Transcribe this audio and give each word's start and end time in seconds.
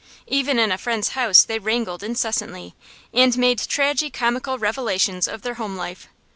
Even 0.25 0.57
in 0.57 0.71
a 0.71 0.79
friend's 0.79 1.09
house 1.09 1.43
they 1.43 1.59
wrangled 1.59 2.01
incessantly, 2.01 2.73
and 3.13 3.37
made 3.37 3.59
tragi 3.59 4.09
comical 4.09 4.57
revelations 4.57 5.27
of 5.27 5.43
their 5.43 5.53
home 5.61 5.75
life. 5.75 6.07